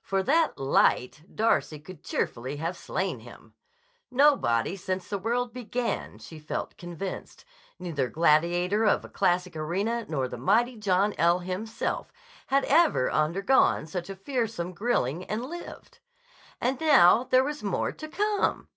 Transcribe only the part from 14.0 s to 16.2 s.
a fearsome grilling and lived.